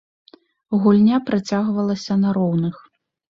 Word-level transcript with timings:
Гульня 0.85 1.19
працягвалася 1.27 2.13
на 2.23 2.33
роўных. 2.39 2.75